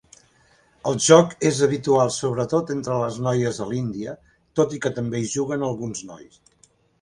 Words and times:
El 0.91 0.95
joc 1.07 1.35
és 1.49 1.59
habitual 1.67 2.09
sobre 2.15 2.45
tot 2.53 2.71
entre 2.77 2.95
les 3.01 3.19
noies 3.27 3.61
a 3.67 3.69
l'Índia, 3.73 4.17
tot 4.61 4.75
i 4.79 4.81
que 4.87 4.93
també 4.97 5.23
hi 5.23 5.29
juguen 5.35 5.69
alguns 5.69 6.03
nois. 6.15 6.43